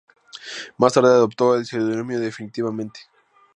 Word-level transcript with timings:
Más 0.79 0.93
tarde, 0.93 1.09
adoptó 1.09 1.55
el 1.55 1.63
seudónimo 1.63 2.17
definitivamente. 2.17 3.01